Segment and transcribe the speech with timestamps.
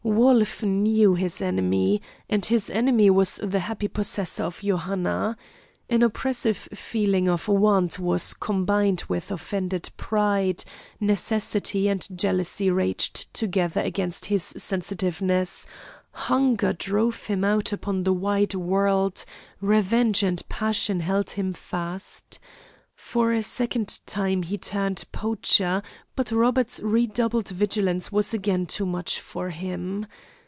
[0.03, 5.37] Wolf knew his enemy, and this enemy was the happy possessor of Johanna.
[5.91, 10.63] An oppressive feeling of want was combined with offended pride,
[10.99, 15.67] necessity and jealousy raged together against his sensitiveness,
[16.11, 19.23] hunger drove him out upon the wide world,
[19.61, 22.39] revenge and passion held him fast.
[22.95, 25.81] For a second time he turned poacher,
[26.15, 30.05] but Robert's redoubled vigilance was again too much for him.